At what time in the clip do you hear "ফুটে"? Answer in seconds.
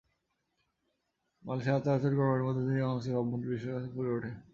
3.93-4.11